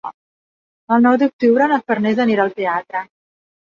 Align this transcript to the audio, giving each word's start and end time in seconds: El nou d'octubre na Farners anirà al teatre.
El 0.95 1.03
nou 1.09 1.19
d'octubre 1.25 1.69
na 1.75 1.81
Farners 1.87 2.27
anirà 2.29 2.51
al 2.51 2.61
teatre. 2.61 3.09